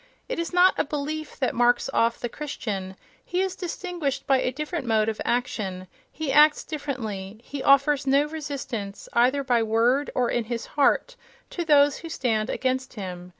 It 0.27 0.39
is 0.39 0.51
not 0.51 0.73
a 0.79 0.83
"belief" 0.83 1.37
that 1.37 1.53
marks 1.53 1.87
off 1.93 2.19
the 2.19 2.27
Christian; 2.27 2.95
he 3.23 3.39
is 3.39 3.55
distinguished 3.55 4.25
by 4.25 4.41
a 4.41 4.49
different 4.51 4.87
mode 4.87 5.09
of 5.09 5.21
action; 5.23 5.87
he 6.11 6.31
acts 6.31 6.63
differently. 6.63 7.39
He 7.43 7.61
offers 7.61 8.07
no 8.07 8.25
resistance, 8.25 9.07
either 9.13 9.43
by 9.43 9.61
word 9.61 10.09
or 10.15 10.31
in 10.31 10.45
his 10.45 10.65
heart, 10.65 11.15
to 11.51 11.63
those 11.63 11.97
who 11.99 12.09
stand 12.09 12.49
against 12.49 12.95
him. 12.95 13.29